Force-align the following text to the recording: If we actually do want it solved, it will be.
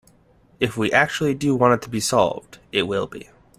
If 0.59 0.77
we 0.77 0.91
actually 0.91 1.35
do 1.35 1.55
want 1.55 1.85
it 1.85 2.01
solved, 2.01 2.57
it 2.71 2.87
will 2.87 3.05
be. 3.05 3.29